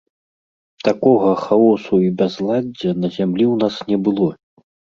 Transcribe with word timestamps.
Такога 0.87 1.33
хаосу 1.43 2.01
і 2.07 2.11
бязладдзя 2.23 2.89
на 3.05 3.15
зямлі 3.19 3.45
ў 3.53 3.69
нас 3.69 3.75
не 3.95 4.05
было! 4.09 4.29